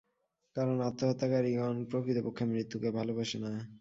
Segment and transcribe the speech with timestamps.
[0.55, 3.51] কারণ আত্মহত্যাকারিগণ প্রকৃতপক্ষে মৃত্যুকে ভালবাসে না।